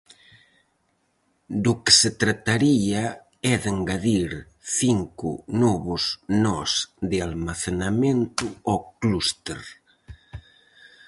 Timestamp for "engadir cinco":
3.77-5.29